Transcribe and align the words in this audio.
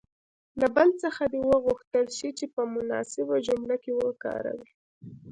له 0.61 0.67
بل 0.75 0.89
څخه 1.03 1.23
دې 1.33 1.41
وغوښتل 1.51 2.05
شي 2.17 2.29
چې 2.37 2.45
په 2.53 2.61
مناسبه 2.75 3.35
جمله 3.47 3.75
کې 3.83 3.91
وکاروي. 4.01 4.69